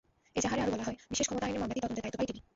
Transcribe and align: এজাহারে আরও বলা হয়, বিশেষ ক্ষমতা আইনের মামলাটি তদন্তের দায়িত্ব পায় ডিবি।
এজাহারে 0.37 0.61
আরও 0.63 0.73
বলা 0.73 0.85
হয়, 0.87 0.97
বিশেষ 1.11 1.25
ক্ষমতা 1.27 1.45
আইনের 1.47 1.61
মামলাটি 1.61 1.81
তদন্তের 1.83 2.01
দায়িত্ব 2.03 2.17
পায় 2.19 2.27
ডিবি। 2.29 2.41